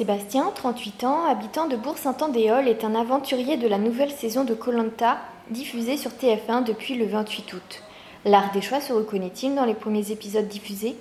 [0.00, 5.18] Sébastien, 38 ans, habitant de Bourg-Saint-Andéol, est un aventurier de la nouvelle saison de Colanta,
[5.50, 7.82] diffusée sur TF1 depuis le 28 août.
[8.24, 10.96] L'art des choix se reconnaît-il dans les premiers épisodes diffusés?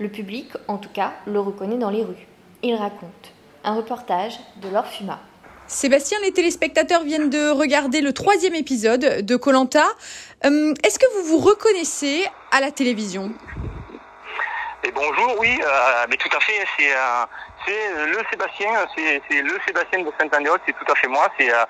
[0.00, 2.26] Le public, en tout cas, le reconnaît dans les rues.
[2.64, 3.30] Il raconte.
[3.62, 5.20] Un reportage de Laure Fuma.
[5.68, 9.86] Sébastien, les téléspectateurs viennent de regarder le troisième épisode de Colanta.
[10.44, 13.32] Euh, Est-ce que vous vous reconnaissez à la télévision?
[14.82, 16.90] Et bonjour, oui, euh, mais tout à fait, c'est
[17.66, 21.64] c'est le Sébastien, c'est le Sébastien de Saint-Andéol, c'est tout à fait moi, c'est euh,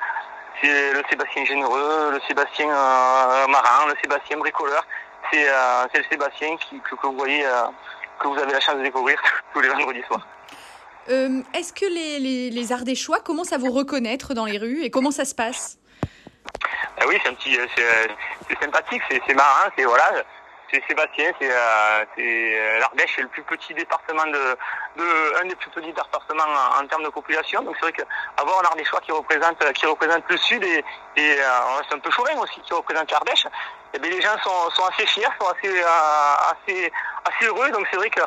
[0.92, 4.86] le Sébastien généreux, le Sébastien euh, marin, le Sébastien bricoleur,
[5.33, 7.44] c'est euh, le Sébastien qui, que, que vous voyez,
[8.18, 9.20] que vous avez la chance de découvrir
[9.52, 10.27] tous les vendredis soirs.
[11.08, 14.58] Euh, Est-ce que les, les, les arts des choix commencent à vous reconnaître dans les
[14.58, 15.78] rues et comment ça se passe?
[17.00, 17.83] Ah oui, c'est un petit, c'est
[18.48, 20.22] c'est sympathique, c'est marin, c'est voilà,
[20.70, 24.56] c'est Sébastien, c'est euh, euh, l'Ardèche, c'est le plus petit département de,
[25.40, 26.44] un des plus petits départements
[26.78, 27.62] en, termes de population.
[27.62, 28.02] Donc c'est vrai que
[28.36, 30.84] avoir un Ardéchois qui représente qui représente le sud et,
[31.18, 31.42] euh,
[31.88, 33.46] c'est un peu chauvin aussi qui représente l'Ardèche.
[33.94, 37.70] Et bien les gens sont, sont assez fiers, sont assez assez heureux.
[37.70, 38.20] Donc c'est vrai que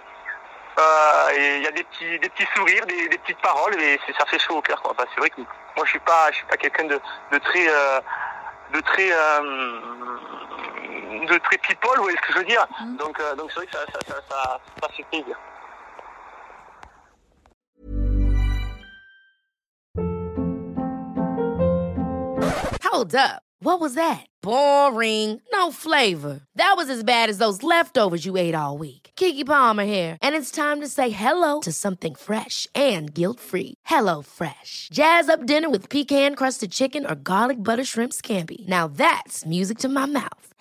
[1.35, 4.57] il y a des petits des petits sourires, des, petites paroles et ça fait chaud
[4.57, 4.81] au cœur.
[4.83, 5.41] Enfin, c'est vrai que
[5.75, 6.99] moi je suis pas je suis pas quelqu'un de,
[7.31, 7.67] de très
[8.73, 9.11] de très
[11.39, 12.65] très people, vous voyez ce que je veux dire.
[12.81, 12.97] Mm-hmm.
[12.97, 15.35] Donc euh, donc c'est vrai que ça ça, ça, ça, ça fait plaisir.
[22.93, 23.41] Hold up.
[23.59, 24.27] What was that?
[24.43, 25.41] Boring.
[25.53, 26.41] No flavor.
[26.55, 29.11] That was as bad as those leftovers you ate all week.
[29.15, 33.75] Kiki Palmer here, and it's time to say hello to something fresh and guilt-free.
[33.85, 34.89] Hello Fresh.
[34.91, 38.67] Jazz up dinner with pecan-crusted chicken or garlic butter shrimp scampi.
[38.67, 40.52] Now that's music to my mouth.